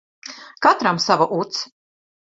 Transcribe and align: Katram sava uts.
Katram 0.65 0.97
sava 1.05 1.27
uts. 1.39 1.61